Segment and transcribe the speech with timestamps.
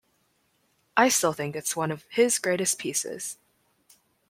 [0.97, 3.37] I still think it's one of his greatest pieces.